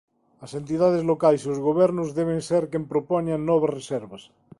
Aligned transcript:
As 0.45 0.51
entidades 0.61 1.03
locais 1.11 1.41
e 1.43 1.47
os 1.53 1.59
gobernos 1.67 2.07
deben 2.19 2.39
ser 2.49 2.63
quen 2.71 2.83
propoñan 2.93 3.39
novas 3.49 3.73
reservas. 3.79 4.23